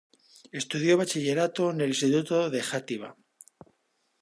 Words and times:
Estudió 0.51 0.97
bachillerato 0.97 1.69
en 1.69 1.81
el 1.81 1.89
Instituto 1.89 2.49
de 2.49 2.63
Játiva. 2.63 3.15